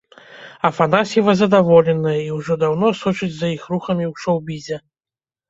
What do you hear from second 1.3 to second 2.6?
задаволеная, і ўжо